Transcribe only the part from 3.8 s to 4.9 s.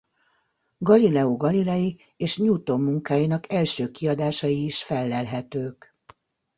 kiadásai is